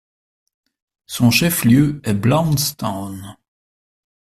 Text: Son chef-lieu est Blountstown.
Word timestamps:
Son 1.05 1.29
chef-lieu 1.29 2.01
est 2.03 2.15
Blountstown. 2.15 3.37